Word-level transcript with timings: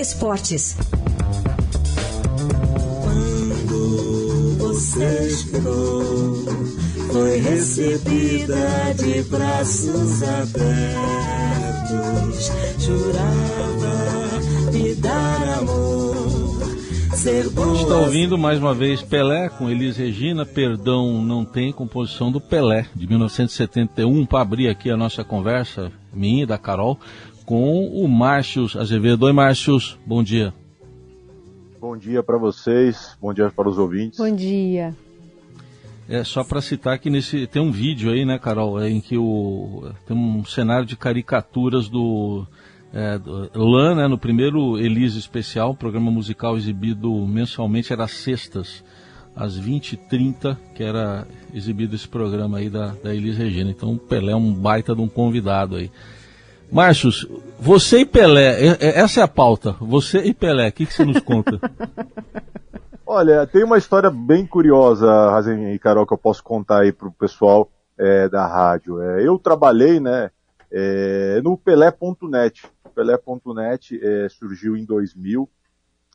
Esportes. 0.00 0.76
Quando 3.02 4.56
você 4.56 5.30
chegou, 5.30 6.44
foi 7.12 7.36
recebida 7.36 8.94
de 8.96 9.22
braços 9.24 10.22
abertos. 10.22 11.60
Jurava 12.78 14.72
me 14.72 14.94
dar 14.94 15.58
amor. 15.58 16.00
Está 17.12 17.96
ouvindo 17.96 18.38
mais 18.38 18.58
uma 18.58 18.72
vez 18.72 19.02
Pelé 19.02 19.50
com 19.50 19.68
Elis 19.68 19.98
Regina, 19.98 20.46
Perdão 20.46 21.22
Não 21.22 21.44
Tem, 21.44 21.70
composição 21.70 22.32
do 22.32 22.40
Pelé, 22.40 22.86
de 22.96 23.06
1971, 23.06 24.24
para 24.24 24.40
abrir 24.40 24.68
aqui 24.70 24.90
a 24.90 24.96
nossa 24.96 25.22
conversa, 25.22 25.92
minha 26.14 26.44
e 26.44 26.46
da 26.46 26.56
Carol, 26.56 26.98
com 27.50 27.88
o 27.88 28.06
Márcios 28.06 28.76
Azevedo. 28.76 29.26
Oi, 29.26 29.32
Márcios, 29.32 29.98
bom 30.06 30.22
dia. 30.22 30.54
Bom 31.80 31.96
dia 31.96 32.22
para 32.22 32.38
vocês, 32.38 33.18
bom 33.20 33.34
dia 33.34 33.50
para 33.50 33.68
os 33.68 33.76
ouvintes. 33.76 34.20
Bom 34.20 34.32
dia. 34.32 34.94
É 36.08 36.22
só 36.22 36.44
para 36.44 36.60
citar 36.60 36.96
que 37.00 37.10
nesse 37.10 37.48
tem 37.48 37.60
um 37.60 37.72
vídeo 37.72 38.12
aí, 38.12 38.24
né, 38.24 38.38
Carol, 38.38 38.80
em 38.86 39.00
que 39.00 39.18
o 39.18 39.90
tem 40.06 40.16
um 40.16 40.44
cenário 40.44 40.86
de 40.86 40.94
caricaturas 40.94 41.88
do 41.88 42.46
é, 42.94 43.20
Lan, 43.52 43.96
né, 43.96 44.06
no 44.06 44.16
primeiro 44.16 44.78
Elise 44.78 45.18
Especial, 45.18 45.74
programa 45.74 46.08
musical 46.08 46.56
exibido 46.56 47.12
mensalmente, 47.26 47.92
era 47.92 48.04
às 48.04 48.12
sextas, 48.12 48.84
às 49.34 49.60
20h30, 49.60 50.56
que 50.72 50.84
era 50.84 51.26
exibido 51.52 51.96
esse 51.96 52.06
programa 52.06 52.58
aí 52.58 52.70
da, 52.70 52.94
da 53.02 53.12
Elis 53.12 53.36
Regina. 53.36 53.70
Então 53.70 53.94
o 53.94 53.98
Pelé 53.98 54.30
é 54.30 54.36
um 54.36 54.54
baita 54.54 54.94
de 54.94 55.00
um 55.00 55.08
convidado 55.08 55.74
aí. 55.74 55.90
Márcios, 56.72 57.26
você 57.58 58.00
e 58.00 58.06
Pelé, 58.06 58.76
essa 58.80 59.20
é 59.20 59.22
a 59.24 59.28
pauta. 59.28 59.72
Você 59.80 60.18
e 60.18 60.32
Pelé, 60.32 60.68
o 60.68 60.72
que, 60.72 60.86
que 60.86 60.92
você 60.94 61.04
nos 61.04 61.20
conta? 61.20 61.58
Olha, 63.04 63.44
tem 63.44 63.64
uma 63.64 63.76
história 63.76 64.08
bem 64.08 64.46
curiosa, 64.46 65.06
Razen 65.30 65.74
e 65.74 65.78
Carol, 65.80 66.06
que 66.06 66.14
eu 66.14 66.18
posso 66.18 66.44
contar 66.44 66.82
aí 66.82 66.92
pro 66.92 67.10
pessoal 67.10 67.68
é, 67.98 68.28
da 68.28 68.46
rádio. 68.46 69.02
É, 69.02 69.26
eu 69.26 69.36
trabalhei, 69.36 69.98
né, 69.98 70.30
é, 70.70 71.40
no 71.42 71.58
Pelé.net. 71.58 72.68
Pelé.net 72.94 74.00
é, 74.00 74.28
surgiu 74.28 74.76
em 74.76 74.84
2000. 74.84 75.50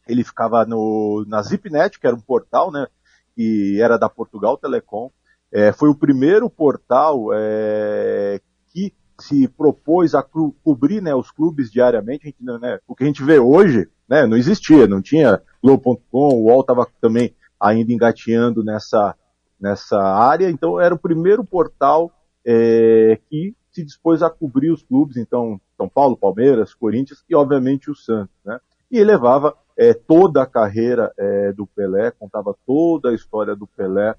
Ele 0.08 0.24
ficava 0.24 0.66
no, 0.66 1.26
na 1.28 1.42
Zipnet, 1.42 2.00
que 2.00 2.08
era 2.08 2.16
um 2.16 2.22
portal, 2.22 2.72
né, 2.72 2.88
que 3.36 3.78
era 3.82 3.98
da 3.98 4.08
Portugal 4.08 4.58
Telecom. 4.58 5.12
É, 5.52 5.74
foi 5.74 5.90
o 5.90 5.96
primeiro 5.96 6.50
portal 6.50 7.28
é, 7.34 8.40
que 8.72 8.94
se 9.20 9.48
propôs 9.48 10.14
a 10.14 10.24
cobrir 10.24 11.02
né, 11.02 11.16
os 11.16 11.32
clubes 11.32 11.72
diariamente. 11.72 12.26
Gente, 12.26 12.44
né, 12.44 12.80
o 12.88 12.96
que 12.96 13.04
a 13.04 13.08
gente 13.08 13.24
vê 13.24 13.40
hoje 13.40 13.88
né, 14.08 14.26
não 14.26 14.38
existia, 14.38 14.88
não 14.88 15.02
tinha 15.02 15.42
Globo.com, 15.64 16.30
o 16.30 16.44
UOL 16.46 16.62
estava 16.62 16.88
também 17.02 17.34
ainda 17.60 17.92
engateando 17.92 18.64
nessa, 18.64 19.16
nessa 19.60 20.00
área, 20.00 20.50
então 20.50 20.80
era 20.80 20.94
o 20.94 21.00
primeiro 21.00 21.44
portal 21.44 22.12
é, 22.46 23.20
que 23.30 23.56
se 23.72 23.84
dispôs 23.84 24.22
a 24.22 24.30
cobrir 24.30 24.72
os 24.72 24.84
clubes, 24.84 25.18
então 25.18 25.60
São 25.76 25.90
Paulo, 25.90 26.16
Palmeiras, 26.16 26.74
Corinthians 26.74 27.24
e 27.28 27.36
obviamente 27.36 27.90
o 27.90 27.96
Santos. 27.96 28.36
Né? 28.46 28.60
E 28.92 29.04
levava 29.04 29.56
é, 29.78 29.94
toda 29.94 30.44
a 30.44 30.46
carreira 30.46 31.12
é, 31.18 31.52
do 31.52 31.66
Pelé, 31.66 32.12
contava 32.12 32.56
toda 32.66 33.10
a 33.10 33.16
história 33.16 33.56
do 33.56 33.68
Pelé 33.68 34.16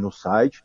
no 0.00 0.12
site. 0.12 0.62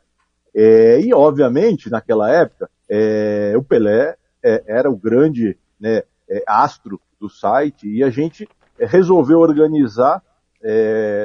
E 0.54 1.14
obviamente, 1.14 1.88
naquela 1.88 2.30
época, 2.30 2.68
é, 2.94 3.54
o 3.56 3.62
Pelé 3.62 4.16
é, 4.42 4.62
era 4.66 4.90
o 4.90 4.96
grande 4.96 5.58
né, 5.80 6.02
astro 6.46 7.00
do 7.18 7.30
site 7.30 7.88
e 7.88 8.04
a 8.04 8.10
gente 8.10 8.46
resolveu 8.78 9.38
organizar. 9.40 10.22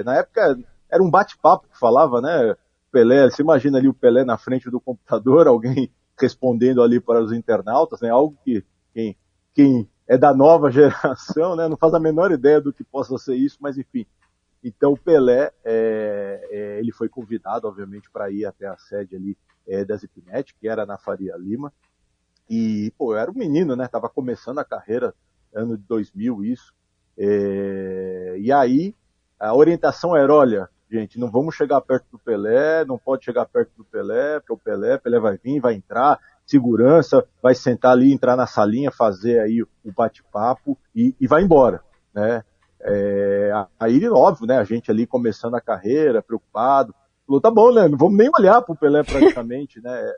na 0.05 0.15
época 0.15 0.57
era 0.89 1.03
um 1.03 1.09
bate-papo 1.09 1.67
que 1.67 1.77
falava, 1.77 2.21
né? 2.21 2.55
Pelé, 2.91 3.29
você 3.29 3.41
imagina 3.41 3.77
ali 3.77 3.88
o 3.88 3.93
Pelé 3.93 4.23
na 4.23 4.38
frente 4.38 4.69
do 4.69 4.79
computador, 4.79 5.45
alguém 5.47 5.91
respondendo 6.19 6.81
ali 6.81 7.00
para 7.00 7.22
os 7.22 7.31
internautas, 7.31 8.01
né? 8.01 8.09
Algo 8.09 8.38
que 8.44 8.63
quem, 8.94 9.17
quem 9.53 9.89
é 10.07 10.17
da 10.17 10.33
nova 10.33 10.72
geração, 10.72 11.56
né? 11.56 11.67
Não 11.67 11.77
faz 11.77 11.94
a 11.94 12.00
menor 12.00 12.31
ideia 12.31 12.61
do 12.61 12.73
que 12.73 12.83
possa 12.83 13.17
ser 13.17 13.35
isso, 13.35 13.57
mas 13.59 13.77
enfim. 13.77 14.06
Então 14.63 14.94
o 14.94 14.97
Pelé, 14.97 15.51
é, 15.63 16.47
é, 16.50 16.79
ele 16.79 16.91
foi 16.91 17.07
convidado, 17.07 17.67
obviamente, 17.67 18.09
para 18.09 18.31
ir 18.31 18.45
até 18.45 18.67
a 18.67 18.77
sede 18.77 19.16
ali 19.16 19.38
é, 19.67 19.83
da 19.83 19.95
Zipnet, 19.95 20.55
que 20.55 20.67
era 20.67 20.85
na 20.85 20.97
Faria 20.97 21.35
Lima. 21.38 21.72
E, 22.50 22.91
pô, 22.97 23.13
eu 23.13 23.19
era 23.19 23.29
um 23.29 23.35
menino, 23.35 23.75
né? 23.75 23.88
Tava 23.88 24.09
começando 24.09 24.59
a 24.59 24.66
carreira, 24.66 25.13
ano 25.53 25.78
de 25.78 25.83
2000, 25.83 26.45
isso. 26.45 26.73
É, 27.17 28.38
e 28.39 28.51
aí, 28.51 28.95
a 29.39 29.53
orientação 29.53 30.16
era, 30.16 30.33
olha, 30.33 30.69
gente, 30.89 31.19
não 31.19 31.29
vamos 31.29 31.56
chegar 31.56 31.81
perto 31.81 32.06
do 32.11 32.19
Pelé, 32.19 32.85
não 32.85 32.97
pode 32.97 33.25
chegar 33.25 33.45
perto 33.45 33.72
do 33.77 33.83
Pelé, 33.83 34.39
porque 34.39 34.53
o 34.53 34.57
Pelé, 34.57 34.97
Pelé 34.97 35.19
vai 35.19 35.38
vir, 35.38 35.59
vai 35.59 35.73
entrar, 35.73 36.19
segurança, 36.45 37.27
vai 37.41 37.53
sentar 37.53 37.91
ali, 37.91 38.13
entrar 38.13 38.35
na 38.35 38.47
salinha, 38.47 38.91
fazer 38.91 39.39
aí 39.39 39.61
o 39.61 39.67
bate-papo 39.95 40.77
e, 40.95 41.13
e, 41.19 41.27
vai 41.27 41.44
embora, 41.44 41.83
né? 42.13 42.44
É, 42.79 43.51
aí, 43.79 44.07
óbvio, 44.07 44.47
né, 44.47 44.57
a 44.57 44.63
gente 44.63 44.89
ali 44.89 45.06
começando 45.06 45.56
a 45.56 45.61
carreira, 45.61 46.22
preocupado, 46.22 46.95
falou, 47.27 47.41
tá 47.41 47.51
bom, 47.51 47.73
né, 47.73 47.88
não 47.88 47.97
vamos 47.97 48.17
nem 48.17 48.29
olhar 48.33 48.61
pro 48.61 48.75
Pelé 48.75 49.03
praticamente, 49.03 49.79
né, 49.83 50.13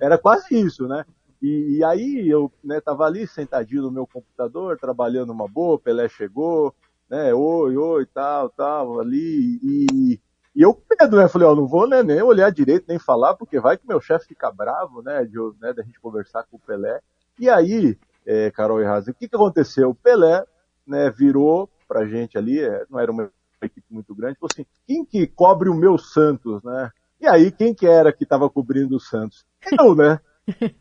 era 0.00 0.16
quase 0.16 0.58
isso, 0.58 0.88
né, 0.88 1.04
e, 1.40 1.76
e, 1.76 1.84
aí 1.84 2.28
eu, 2.28 2.50
né, 2.64 2.80
tava 2.80 3.04
ali 3.04 3.26
sentadinho 3.26 3.82
no 3.82 3.90
meu 3.90 4.06
computador, 4.06 4.76
trabalhando 4.78 5.30
uma 5.30 5.46
boa, 5.46 5.78
Pelé 5.78 6.08
chegou, 6.08 6.74
né, 7.08 7.32
oi, 7.32 7.76
oi, 7.76 8.06
tal, 8.06 8.48
tal, 8.48 8.98
ali, 8.98 9.60
e, 9.62 10.20
e 10.56 10.62
eu 10.62 10.76
medo, 10.90 11.16
né, 11.16 11.28
falei, 11.28 11.46
ó, 11.46 11.54
não 11.54 11.68
vou 11.68 11.86
né, 11.86 12.02
nem 12.02 12.22
olhar 12.22 12.50
direito, 12.50 12.86
nem 12.88 12.98
falar, 12.98 13.34
porque 13.34 13.60
vai 13.60 13.76
que 13.76 13.86
meu 13.86 14.00
chefe 14.00 14.28
fica 14.28 14.50
bravo, 14.50 15.02
né, 15.02 15.24
de, 15.24 15.38
né, 15.60 15.72
gente 15.84 16.00
conversar 16.00 16.44
com 16.44 16.56
o 16.56 16.60
Pelé, 16.60 17.00
e 17.38 17.48
aí, 17.48 17.96
é, 18.26 18.50
Carol 18.50 18.80
e 18.80 18.84
Razi, 18.84 19.10
o 19.10 19.14
que 19.14 19.28
que 19.28 19.36
aconteceu? 19.36 19.90
O 19.90 19.94
Pelé, 19.94 20.44
né, 20.86 21.10
virou 21.10 21.70
pra 21.86 22.04
gente 22.04 22.36
ali, 22.36 22.58
é, 22.60 22.84
não 22.90 22.98
era 22.98 23.12
uma 23.12 23.30
equipe 23.66 23.86
muito 23.90 24.14
grande, 24.14 24.38
falou 24.38 24.50
assim, 24.52 24.66
quem 24.86 25.04
que 25.04 25.26
cobre 25.26 25.68
o 25.68 25.74
meu 25.74 25.98
Santos, 25.98 26.62
né? 26.62 26.90
E 27.20 27.26
aí, 27.26 27.50
quem 27.50 27.74
que 27.74 27.86
era 27.86 28.12
que 28.12 28.24
estava 28.24 28.48
cobrindo 28.48 28.96
o 28.96 29.00
Santos? 29.00 29.44
Eu, 29.78 29.94
né? 29.94 30.20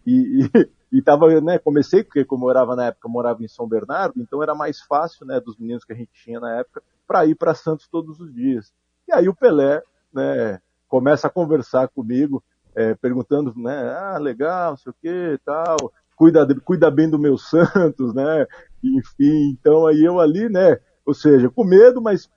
E, 0.05 0.45
e, 0.45 0.69
e 0.91 1.01
tava, 1.01 1.41
né, 1.41 1.57
comecei 1.59 2.03
porque 2.03 2.23
como 2.23 2.43
eu 2.43 2.47
morava 2.47 2.75
na 2.75 2.85
época, 2.85 3.09
morava 3.09 3.43
em 3.43 3.47
São 3.47 3.67
Bernardo, 3.67 4.21
então 4.21 4.41
era 4.41 4.55
mais 4.55 4.79
fácil, 4.81 5.25
né, 5.25 5.39
dos 5.39 5.57
meninos 5.57 5.83
que 5.83 5.93
a 5.93 5.95
gente 5.95 6.11
tinha 6.23 6.39
na 6.39 6.59
época, 6.59 6.81
para 7.05 7.25
ir 7.25 7.35
para 7.35 7.53
Santos 7.53 7.87
todos 7.87 8.19
os 8.19 8.33
dias. 8.33 8.73
E 9.07 9.13
aí 9.13 9.27
o 9.27 9.35
Pelé, 9.35 9.81
né, 10.13 10.61
começa 10.87 11.27
a 11.27 11.31
conversar 11.31 11.89
comigo, 11.89 12.41
é, 12.73 12.93
perguntando, 12.95 13.53
né, 13.57 13.93
ah, 13.97 14.17
legal, 14.17 14.71
não 14.71 14.77
sei 14.77 14.91
o 14.91 14.95
que, 15.01 15.39
tal, 15.43 15.75
cuida, 16.15 16.47
cuida 16.63 16.89
bem 16.89 17.09
do 17.09 17.19
meu 17.19 17.37
Santos, 17.37 18.13
né, 18.13 18.47
enfim, 18.83 19.57
então 19.59 19.85
aí 19.85 20.03
eu 20.03 20.19
ali, 20.19 20.47
né, 20.47 20.79
ou 21.05 21.13
seja, 21.13 21.49
com 21.49 21.65
medo, 21.65 22.01
mas 22.01 22.29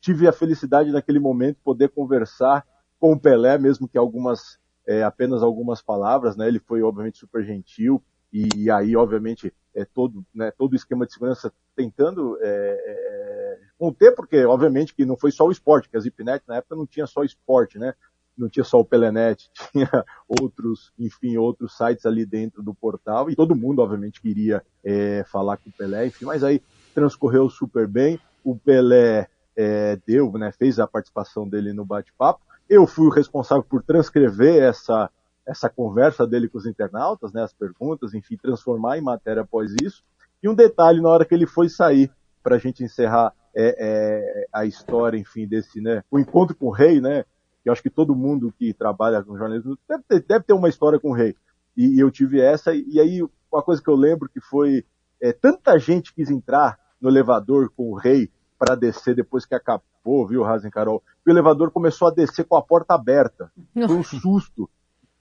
tive 0.00 0.26
a 0.26 0.32
felicidade 0.32 0.90
naquele 0.90 1.18
momento 1.18 1.58
poder 1.62 1.90
conversar 1.90 2.64
com 2.98 3.12
o 3.12 3.20
Pelé, 3.20 3.58
mesmo 3.58 3.88
que 3.88 3.98
algumas 3.98 4.58
é, 4.86 5.02
apenas 5.02 5.42
algumas 5.42 5.82
palavras, 5.82 6.36
né? 6.36 6.48
Ele 6.48 6.58
foi 6.58 6.82
obviamente 6.82 7.18
super 7.18 7.44
gentil 7.44 8.02
e, 8.32 8.48
e 8.56 8.70
aí 8.70 8.96
obviamente 8.96 9.52
é 9.74 9.84
todo, 9.84 10.24
né, 10.34 10.50
todo 10.50 10.72
o 10.72 10.76
esquema 10.76 11.06
de 11.06 11.12
segurança 11.12 11.52
tentando 11.76 12.36
é, 12.40 12.48
é, 12.48 13.58
conter, 13.78 14.14
porque 14.14 14.44
obviamente 14.44 14.94
que 14.94 15.04
não 15.04 15.16
foi 15.16 15.30
só 15.30 15.46
o 15.46 15.52
esporte, 15.52 15.88
que 15.88 15.96
a 15.96 16.00
Zipnet 16.00 16.42
na 16.46 16.56
época 16.56 16.74
não 16.74 16.86
tinha 16.86 17.06
só 17.06 17.22
esporte, 17.22 17.78
né? 17.78 17.94
Não 18.36 18.48
tinha 18.48 18.64
só 18.64 18.80
o 18.80 18.84
Pelenet, 18.84 19.50
tinha 19.72 20.04
outros, 20.26 20.92
enfim, 20.98 21.36
outros 21.36 21.76
sites 21.76 22.06
ali 22.06 22.24
dentro 22.24 22.62
do 22.62 22.74
portal 22.74 23.30
e 23.30 23.36
todo 23.36 23.54
mundo 23.54 23.80
obviamente 23.80 24.20
queria 24.20 24.62
é, 24.84 25.24
falar 25.24 25.56
com 25.56 25.68
o 25.68 25.72
Pelé, 25.72 26.06
enfim, 26.06 26.24
mas 26.24 26.42
aí 26.42 26.62
transcorreu 26.94 27.48
super 27.48 27.86
bem. 27.86 28.18
O 28.42 28.56
Pelé 28.56 29.28
é, 29.60 29.98
deu, 30.06 30.32
né, 30.32 30.52
fez 30.52 30.78
a 30.78 30.86
participação 30.86 31.48
dele 31.48 31.72
no 31.72 31.84
bate-papo 31.84 32.40
eu 32.70 32.86
fui 32.86 33.08
o 33.08 33.10
responsável 33.10 33.64
por 33.64 33.82
transcrever 33.82 34.62
essa, 34.62 35.10
essa 35.44 35.68
conversa 35.68 36.24
dele 36.24 36.48
com 36.48 36.56
os 36.56 36.66
internautas, 36.66 37.32
né, 37.32 37.42
as 37.42 37.52
perguntas, 37.52 38.14
enfim, 38.14 38.36
transformar 38.36 38.96
em 38.96 39.02
matéria 39.02 39.42
após 39.42 39.74
isso. 39.82 40.04
E 40.40 40.48
um 40.48 40.54
detalhe, 40.54 41.02
na 41.02 41.08
hora 41.08 41.24
que 41.24 41.34
ele 41.34 41.48
foi 41.48 41.68
sair, 41.68 42.08
para 42.42 42.54
a 42.54 42.58
gente 42.58 42.84
encerrar 42.84 43.34
é, 43.54 43.74
é, 43.78 44.46
a 44.52 44.64
história, 44.64 45.18
enfim, 45.18 45.48
desse, 45.48 45.80
né, 45.80 46.04
o 46.08 46.18
encontro 46.18 46.56
com 46.56 46.66
o 46.66 46.70
rei, 46.70 47.00
né, 47.00 47.24
que 47.60 47.68
eu 47.68 47.72
acho 47.72 47.82
que 47.82 47.90
todo 47.90 48.14
mundo 48.14 48.54
que 48.56 48.72
trabalha 48.72 49.22
com 49.22 49.36
jornalismo 49.36 49.76
deve 49.88 50.04
ter, 50.04 50.22
deve 50.22 50.44
ter 50.44 50.52
uma 50.52 50.68
história 50.68 51.00
com 51.00 51.10
o 51.10 51.14
rei. 51.14 51.34
E, 51.76 51.96
e, 51.96 52.00
eu 52.00 52.10
tive 52.10 52.40
essa, 52.40 52.72
e 52.72 53.00
aí 53.00 53.20
uma 53.52 53.62
coisa 53.62 53.82
que 53.82 53.90
eu 53.90 53.96
lembro 53.96 54.28
que 54.28 54.40
foi, 54.40 54.84
é, 55.20 55.32
tanta 55.32 55.76
gente 55.76 56.14
quis 56.14 56.30
entrar 56.30 56.78
no 57.00 57.10
elevador 57.10 57.68
com 57.76 57.90
o 57.90 57.96
rei 57.96 58.30
para 58.60 58.74
descer 58.74 59.14
depois 59.14 59.46
que 59.46 59.54
acabou, 59.54 60.26
viu, 60.28 60.42
Rasen 60.42 60.70
Carol? 60.70 61.02
O 61.26 61.30
elevador 61.30 61.70
começou 61.70 62.08
a 62.08 62.10
descer 62.10 62.44
com 62.44 62.56
a 62.56 62.62
porta 62.62 62.92
aberta. 62.92 63.50
Foi 63.74 63.96
um 63.96 64.04
susto. 64.04 64.68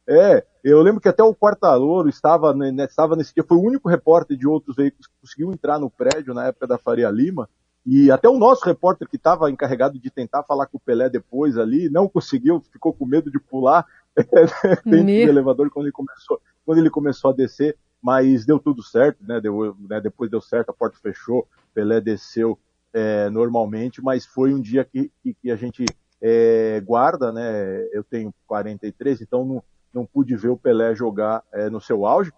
É, 0.05 0.43
eu 0.61 0.81
lembro 0.81 0.99
que 0.99 1.07
até 1.07 1.23
o 1.23 1.33
Quartalouro 1.33 2.09
estava, 2.09 2.53
né, 2.53 2.71
estava 2.83 3.15
nesse 3.15 3.33
dia, 3.33 3.45
foi 3.47 3.57
o 3.57 3.63
único 3.63 3.87
repórter 3.87 4.35
de 4.35 4.45
outros 4.45 4.75
veículos 4.75 5.07
que 5.07 5.13
conseguiu 5.21 5.53
entrar 5.53 5.79
no 5.79 5.89
prédio 5.89 6.33
na 6.33 6.47
época 6.47 6.67
da 6.67 6.77
Faria 6.77 7.09
Lima, 7.09 7.47
e 7.85 8.11
até 8.11 8.27
o 8.27 8.37
nosso 8.37 8.65
repórter 8.65 9.07
que 9.07 9.15
estava 9.15 9.49
encarregado 9.49 9.97
de 9.97 10.09
tentar 10.09 10.43
falar 10.43 10.65
com 10.65 10.77
o 10.77 10.79
Pelé 10.81 11.09
depois 11.09 11.57
ali, 11.57 11.89
não 11.89 12.09
conseguiu, 12.09 12.61
ficou 12.71 12.91
com 12.91 13.05
medo 13.05 13.31
de 13.31 13.39
pular 13.39 13.85
dentro 14.83 15.05
do 15.05 15.09
elevador 15.09 15.69
quando 15.69 15.85
ele 15.85 15.93
começou, 15.93 16.41
quando 16.65 16.79
ele 16.79 16.89
começou 16.89 17.31
a 17.31 17.33
descer, 17.33 17.77
mas 18.01 18.45
deu 18.45 18.59
tudo 18.59 18.83
certo, 18.83 19.23
né? 19.23 19.39
Deu, 19.39 19.75
né? 19.87 20.01
Depois 20.01 20.29
deu 20.29 20.41
certo, 20.41 20.71
a 20.71 20.73
porta 20.73 20.97
fechou, 21.01 21.47
Pelé 21.73 22.01
desceu 22.01 22.59
é, 22.93 23.29
normalmente, 23.29 24.01
mas 24.01 24.25
foi 24.25 24.53
um 24.53 24.61
dia 24.61 24.83
que, 24.83 25.11
que, 25.23 25.51
a 25.51 25.55
gente 25.55 25.85
é, 26.21 26.81
guarda, 26.81 27.31
né? 27.31 27.87
Eu 27.91 28.03
tenho 28.03 28.33
43, 28.47 29.21
então 29.21 29.45
não, 29.45 29.63
não 29.93 30.05
pude 30.05 30.35
ver 30.35 30.49
o 30.49 30.57
Pelé 30.57 30.95
jogar 30.95 31.43
é, 31.53 31.69
no 31.69 31.79
seu 31.79 32.05
auge. 32.05 32.31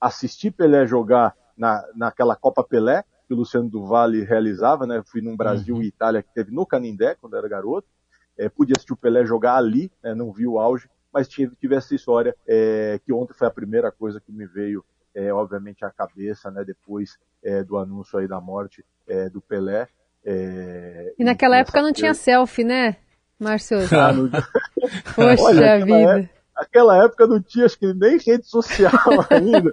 Assisti 0.00 0.50
Pelé 0.50 0.86
jogar 0.86 1.34
na, 1.56 1.84
naquela 1.94 2.36
Copa 2.36 2.64
Pelé, 2.64 3.04
que 3.26 3.34
o 3.34 3.36
Luciano 3.36 3.68
do 3.68 3.84
Vale 3.84 4.24
realizava, 4.24 4.86
né? 4.86 5.02
Fui 5.04 5.20
num 5.20 5.36
Brasil 5.36 5.76
uhum. 5.76 5.82
e 5.82 5.88
Itália 5.88 6.22
que 6.22 6.32
teve 6.32 6.50
no 6.50 6.64
Canindé, 6.64 7.14
quando 7.14 7.36
era 7.36 7.48
garoto. 7.48 7.86
É, 8.36 8.48
pude 8.48 8.72
assistir 8.72 8.92
o 8.92 8.96
Pelé 8.96 9.26
jogar 9.26 9.56
ali, 9.56 9.90
né? 10.02 10.14
não 10.14 10.32
vi 10.32 10.46
o 10.46 10.58
auge, 10.58 10.88
mas 11.12 11.28
tive, 11.28 11.54
tive 11.56 11.74
essa 11.74 11.94
história 11.94 12.34
é, 12.46 13.00
que 13.04 13.12
ontem 13.12 13.34
foi 13.34 13.48
a 13.48 13.50
primeira 13.50 13.90
coisa 13.90 14.20
que 14.20 14.30
me 14.30 14.46
veio, 14.46 14.84
é, 15.18 15.32
obviamente, 15.32 15.84
à 15.84 15.90
cabeça, 15.90 16.50
né? 16.50 16.62
Depois 16.64 17.18
é, 17.42 17.64
do 17.64 17.76
anúncio 17.76 18.18
aí 18.18 18.28
da 18.28 18.40
morte 18.40 18.84
é, 19.08 19.28
do 19.28 19.40
Pelé. 19.40 19.88
É, 20.24 21.14
e 21.18 21.24
naquela 21.24 21.56
e 21.56 21.60
época 21.60 21.82
não 21.82 21.92
tinha 21.92 22.14
selfie, 22.14 22.64
né, 22.64 22.96
Márcio? 23.38 23.78
Ah, 23.92 24.12
no... 24.12 24.30
Poxa 25.14 25.42
Olha, 25.42 25.84
vida 25.84 26.30
aquela 26.58 27.04
época 27.04 27.24
não 27.24 27.40
tinha 27.40 27.66
acho 27.66 27.78
que 27.78 27.94
nem 27.94 28.18
rede 28.18 28.44
social 28.46 28.90
ainda, 29.30 29.70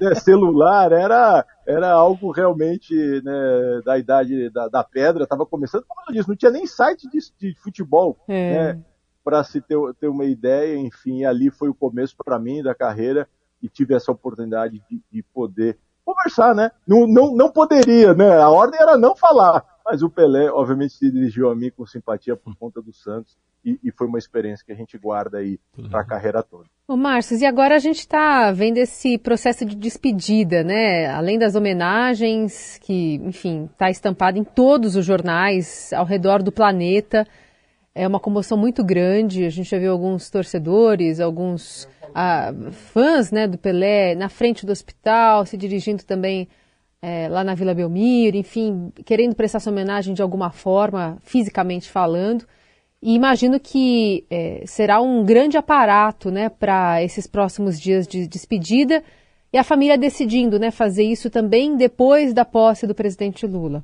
né, 0.00 0.14
celular, 0.14 0.90
era, 0.92 1.44
era 1.66 1.90
algo 1.90 2.30
realmente 2.30 2.94
né, 3.22 3.82
da 3.84 3.98
idade 3.98 4.48
da, 4.48 4.66
da 4.68 4.82
pedra, 4.82 5.24
estava 5.24 5.44
começando, 5.44 5.84
como 5.86 6.16
eu 6.16 6.24
não 6.26 6.34
tinha 6.34 6.50
nem 6.50 6.66
site 6.66 7.06
de, 7.10 7.18
de 7.38 7.54
futebol, 7.60 8.16
é. 8.26 8.72
né, 8.72 8.82
para 9.22 9.44
se 9.44 9.60
ter, 9.60 9.76
ter 10.00 10.08
uma 10.08 10.24
ideia, 10.24 10.74
enfim, 10.78 11.24
ali 11.24 11.50
foi 11.50 11.68
o 11.68 11.74
começo 11.74 12.16
para 12.16 12.38
mim 12.38 12.62
da 12.62 12.74
carreira 12.74 13.28
e 13.62 13.68
tive 13.68 13.94
essa 13.94 14.12
oportunidade 14.12 14.82
de, 14.90 15.00
de 15.10 15.22
poder 15.22 15.78
conversar, 16.04 16.54
né? 16.54 16.70
Não, 16.86 17.06
não, 17.06 17.34
não 17.34 17.50
poderia, 17.50 18.14
né? 18.14 18.36
A 18.38 18.48
ordem 18.48 18.80
era 18.80 18.96
não 18.96 19.14
falar, 19.14 19.64
mas 19.84 20.02
o 20.02 20.10
Pelé, 20.10 20.50
obviamente, 20.50 20.94
se 20.94 21.10
dirigiu 21.10 21.50
a 21.50 21.54
mim 21.54 21.70
com 21.70 21.86
simpatia 21.86 22.36
por 22.36 22.56
conta 22.56 22.80
do 22.80 22.92
Santos 22.92 23.36
e, 23.64 23.78
e 23.84 23.92
foi 23.92 24.06
uma 24.06 24.18
experiência 24.18 24.64
que 24.64 24.72
a 24.72 24.74
gente 24.76 24.96
guarda 24.96 25.38
aí 25.38 25.58
para 25.90 26.00
a 26.00 26.04
carreira 26.04 26.42
toda. 26.42 26.64
Ô 26.88 26.96
Márcio, 26.96 27.36
e 27.36 27.46
agora 27.46 27.76
a 27.76 27.78
gente 27.78 27.98
está 27.98 28.50
vendo 28.50 28.78
esse 28.78 29.16
processo 29.18 29.64
de 29.64 29.76
despedida, 29.76 30.64
né? 30.64 31.06
Além 31.06 31.38
das 31.38 31.54
homenagens, 31.54 32.78
que, 32.82 33.14
enfim, 33.16 33.68
está 33.72 33.90
estampado 33.90 34.38
em 34.38 34.44
todos 34.44 34.96
os 34.96 35.04
jornais 35.04 35.92
ao 35.92 36.04
redor 36.04 36.42
do 36.42 36.50
planeta. 36.50 37.26
É 37.94 38.06
uma 38.06 38.20
comoção 38.20 38.56
muito 38.56 38.84
grande. 38.84 39.44
A 39.44 39.50
gente 39.50 39.68
já 39.68 39.78
viu 39.78 39.92
alguns 39.92 40.30
torcedores, 40.30 41.20
alguns 41.20 41.88
ah, 42.14 42.52
fãs 42.70 43.30
né, 43.30 43.46
do 43.46 43.58
Pelé 43.58 44.14
na 44.14 44.28
frente 44.28 44.64
do 44.64 44.72
hospital, 44.72 45.44
se 45.44 45.56
dirigindo 45.56 46.04
também 46.04 46.48
é, 47.02 47.28
lá 47.28 47.42
na 47.42 47.54
Vila 47.54 47.74
Belmiro, 47.74 48.36
enfim, 48.36 48.92
querendo 49.04 49.34
prestar 49.34 49.60
sua 49.60 49.72
homenagem 49.72 50.14
de 50.14 50.22
alguma 50.22 50.50
forma, 50.50 51.18
fisicamente 51.20 51.90
falando. 51.90 52.46
E 53.02 53.14
imagino 53.14 53.58
que 53.58 54.26
é, 54.30 54.62
será 54.66 55.00
um 55.00 55.24
grande 55.24 55.56
aparato 55.56 56.30
né, 56.30 56.50
para 56.50 57.02
esses 57.02 57.26
próximos 57.26 57.80
dias 57.80 58.06
de 58.06 58.28
despedida 58.28 59.02
e 59.52 59.56
a 59.56 59.64
família 59.64 59.96
decidindo 59.96 60.58
né, 60.58 60.70
fazer 60.70 61.04
isso 61.04 61.30
também 61.30 61.76
depois 61.76 62.34
da 62.34 62.44
posse 62.44 62.86
do 62.86 62.94
presidente 62.94 63.46
Lula. 63.46 63.82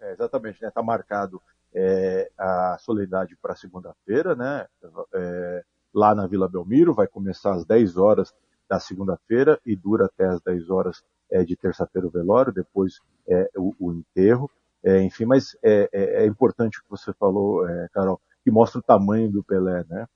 É, 0.00 0.12
exatamente, 0.12 0.54
está 0.54 0.66
né, 0.66 0.72
tá 0.72 0.82
marcado 0.82 1.42
é, 1.76 2.30
a 2.38 2.78
solenidade 2.80 3.36
para 3.36 3.54
segunda-feira, 3.54 4.34
né, 4.34 4.66
é, 5.14 5.62
lá 5.94 6.14
na 6.14 6.26
Vila 6.26 6.48
Belmiro, 6.48 6.94
vai 6.94 7.06
começar 7.06 7.52
às 7.52 7.66
10 7.66 7.98
horas 7.98 8.34
da 8.68 8.80
segunda-feira 8.80 9.60
e 9.64 9.76
dura 9.76 10.06
até 10.06 10.24
às 10.24 10.40
10 10.40 10.70
horas 10.70 11.04
é, 11.30 11.44
de 11.44 11.54
terça-feira 11.54 12.08
o 12.08 12.10
velório, 12.10 12.52
depois 12.52 13.00
é, 13.28 13.50
o, 13.56 13.74
o 13.78 13.92
enterro. 13.92 14.50
É, 14.82 15.02
enfim, 15.02 15.26
mas 15.26 15.56
é, 15.62 15.88
é, 15.92 16.26
importante 16.26 16.78
o 16.78 16.82
que 16.82 16.90
você 16.90 17.12
falou, 17.12 17.66
Carol, 17.92 18.20
que 18.42 18.50
mostra 18.50 18.78
o 18.78 18.82
tamanho 18.82 19.30
do 19.30 19.42
Pelé, 19.42 19.84
né? 19.88 20.06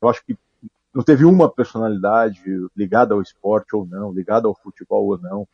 Eu 0.00 0.08
acho 0.08 0.24
que 0.24 0.38
não 0.94 1.02
teve 1.02 1.24
uma 1.24 1.50
personalidade 1.50 2.42
ligada 2.76 3.14
ao 3.14 3.22
esporte 3.22 3.74
ou 3.74 3.86
não, 3.86 4.12
ligada 4.12 4.46
ao 4.46 4.54
futebol 4.54 5.06
ou 5.06 5.18
não, 5.18 5.48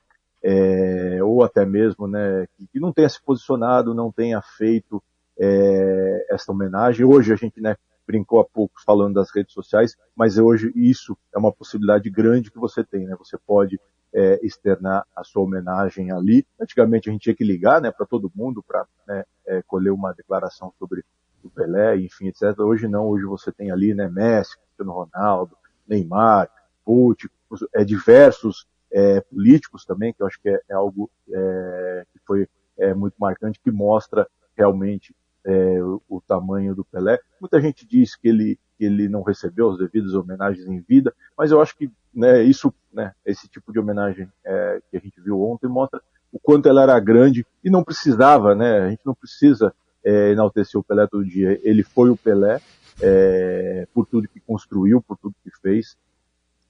é, 0.46 1.24
ou 1.24 1.42
até 1.42 1.64
mesmo, 1.64 2.06
né, 2.06 2.46
que, 2.70 2.78
não 2.78 2.92
tenha 2.92 3.08
se 3.08 3.20
posicionado, 3.22 3.94
não 3.94 4.12
tenha 4.12 4.42
feito 4.42 5.02
é, 5.38 6.26
esta 6.30 6.52
homenagem. 6.52 7.06
Hoje 7.06 7.32
a 7.32 7.36
gente, 7.36 7.62
né, 7.62 7.76
brincou 8.06 8.42
há 8.42 8.44
pouco 8.44 8.74
falando 8.84 9.14
das 9.14 9.34
redes 9.34 9.54
sociais, 9.54 9.96
mas 10.14 10.36
hoje 10.36 10.70
isso 10.76 11.16
é 11.34 11.38
uma 11.38 11.50
possibilidade 11.50 12.10
grande 12.10 12.50
que 12.50 12.58
você 12.58 12.84
tem, 12.84 13.06
né? 13.06 13.16
Você 13.18 13.38
pode 13.38 13.80
é, 14.12 14.38
externar 14.42 15.06
a 15.16 15.24
sua 15.24 15.42
homenagem 15.42 16.12
ali. 16.12 16.46
Antigamente 16.60 17.08
a 17.08 17.12
gente 17.12 17.22
tinha 17.22 17.34
que 17.34 17.42
ligar, 17.42 17.80
né, 17.80 17.90
para 17.90 18.04
todo 18.04 18.30
mundo 18.34 18.62
para 18.62 18.86
né, 19.08 19.24
é, 19.46 19.62
colher 19.62 19.92
uma 19.92 20.12
declaração 20.12 20.70
sobre 20.78 21.02
o 21.42 21.48
Pelé, 21.48 21.96
enfim, 21.96 22.28
etc. 22.28 22.58
Hoje 22.60 22.86
não, 22.86 23.06
hoje 23.06 23.24
você 23.24 23.50
tem 23.50 23.70
ali, 23.70 23.94
né, 23.94 24.08
Messi, 24.08 24.58
Cristiano 24.58 24.92
Ronaldo, 24.92 25.56
Neymar, 25.88 26.50
Putin, 26.84 27.28
é, 27.74 27.82
diversos 27.82 28.66
é, 28.94 29.20
políticos 29.22 29.84
também, 29.84 30.14
que 30.14 30.22
eu 30.22 30.26
acho 30.28 30.40
que 30.40 30.48
é, 30.48 30.60
é 30.70 30.74
algo 30.74 31.10
é, 31.28 32.06
que 32.12 32.20
foi 32.24 32.48
é, 32.78 32.94
muito 32.94 33.16
marcante, 33.18 33.60
que 33.60 33.72
mostra 33.72 34.24
realmente 34.56 35.12
é, 35.44 35.82
o, 35.82 36.00
o, 36.08 36.20
tamanho 36.20 36.76
do 36.76 36.84
Pelé. 36.84 37.18
Muita 37.40 37.60
gente 37.60 37.84
diz 37.84 38.14
que 38.14 38.28
ele, 38.28 38.56
que 38.78 38.84
ele 38.84 39.08
não 39.08 39.22
recebeu 39.22 39.68
as 39.68 39.78
devidas 39.78 40.14
homenagens 40.14 40.64
em 40.68 40.80
vida, 40.80 41.12
mas 41.36 41.50
eu 41.50 41.60
acho 41.60 41.76
que 41.76 41.90
né, 42.14 42.40
isso, 42.44 42.72
né, 42.92 43.12
esse 43.26 43.48
tipo 43.48 43.72
de 43.72 43.80
homenagem 43.80 44.28
é, 44.44 44.80
que 44.88 44.96
a 44.96 45.00
gente 45.00 45.20
viu 45.20 45.42
ontem 45.42 45.66
mostra 45.66 46.00
o 46.32 46.38
quanto 46.38 46.68
ela 46.68 46.84
era 46.84 46.98
grande 47.00 47.44
e 47.64 47.70
não 47.70 47.82
precisava, 47.82 48.54
né? 48.54 48.78
A 48.78 48.90
gente 48.90 49.04
não 49.04 49.14
precisa 49.14 49.74
é, 50.04 50.30
enaltecer 50.30 50.80
o 50.80 50.84
Pelé 50.84 51.06
todo 51.06 51.24
dia. 51.24 51.60
Ele 51.62 51.82
foi 51.82 52.10
o 52.10 52.16
Pelé 52.16 52.60
é, 53.00 53.86
por 53.92 54.06
tudo 54.06 54.28
que 54.28 54.40
construiu, 54.40 55.02
por 55.02 55.16
tudo 55.16 55.34
que 55.42 55.50
fez 55.60 55.96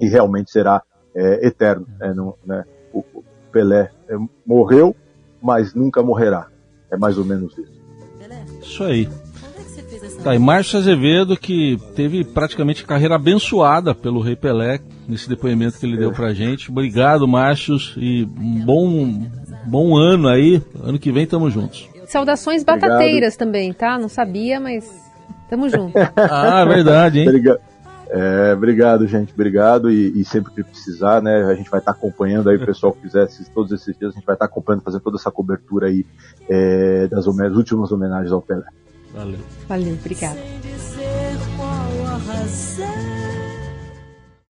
e 0.01 0.07
realmente 0.07 0.51
será 0.51 0.83
é, 1.15 1.47
eterno. 1.47 1.87
Né, 1.99 2.13
no, 2.13 2.37
né? 2.45 2.65
O, 2.93 3.01
o 3.15 3.25
Pelé 3.53 3.91
é, 4.09 4.17
morreu, 4.47 4.95
mas 5.43 5.75
nunca 5.75 6.03
morrerá. 6.03 6.49
É 6.91 6.97
mais 6.97 7.19
ou 7.19 7.25
menos 7.25 7.57
isso. 7.59 7.75
Isso 8.63 8.83
aí. 8.83 9.09
Tá, 10.23 10.35
e 10.35 10.39
Márcio 10.39 10.79
Azevedo, 10.79 11.37
que 11.37 11.79
teve 11.95 12.25
praticamente 12.25 12.85
carreira 12.85 13.17
abençoada 13.17 13.95
pelo 13.95 14.21
Rei 14.21 14.35
Pelé, 14.35 14.81
nesse 15.07 15.29
depoimento 15.29 15.79
que 15.79 15.85
ele 15.85 15.99
deu 15.99 16.13
pra 16.13 16.33
gente. 16.33 16.71
Obrigado, 16.71 17.29
Márcio, 17.29 17.77
e 17.97 18.25
um 18.25 18.65
bom, 18.65 19.29
bom 19.67 19.97
ano 19.97 20.29
aí. 20.29 20.63
Ano 20.83 20.99
que 20.99 21.13
vem 21.13 21.27
tamo 21.27 21.51
juntos. 21.51 21.89
Saudações 22.07 22.65
batateiras 22.65 23.35
Obrigado. 23.35 23.39
também, 23.39 23.73
tá? 23.73 23.99
Não 23.99 24.09
sabia, 24.09 24.59
mas 24.59 24.91
tamo 25.51 25.69
junto. 25.69 25.93
ah, 26.17 26.65
verdade, 26.65 27.21
hein? 27.21 27.29
Obrigado. 27.29 27.61
É, 28.09 28.53
obrigado, 28.53 29.07
gente, 29.07 29.33
obrigado. 29.33 29.91
E, 29.91 30.21
e, 30.21 30.25
sempre 30.25 30.53
que 30.53 30.63
precisar, 30.63 31.23
né, 31.23 31.45
a 31.45 31.55
gente 31.55 31.71
vai 31.71 31.81
estar 31.81 31.93
tá 31.93 31.99
acompanhando 31.99 32.51
aí, 32.51 32.57
o 32.57 32.67
pessoal 32.67 32.93
que 32.93 33.01
quiser, 33.03 33.29
todos 33.53 33.73
esses 33.73 33.97
dias, 33.97 34.13
a 34.13 34.15
gente 34.15 34.27
vai 34.27 34.35
estar 34.35 34.47
tá 34.47 34.51
acompanhando, 34.51 34.83
fazendo 34.83 35.01
toda 35.01 35.17
essa 35.17 35.31
cobertura 35.31 35.89
aí 35.89 36.05
é, 36.49 37.07
das 37.09 37.27
últimas 37.27 37.91
homenagens 37.93 38.33
ao 38.33 38.43
Pelé. 38.43 38.67
Valeu. 39.15 39.39
Valeu, 39.69 39.95
obrigado. 39.95 40.39